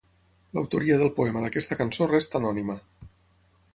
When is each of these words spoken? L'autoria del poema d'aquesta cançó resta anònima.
L'autoria 0.57 0.95
del 1.01 1.11
poema 1.19 1.43
d'aquesta 1.45 1.79
cançó 1.83 2.07
resta 2.13 2.39
anònima. 2.41 2.79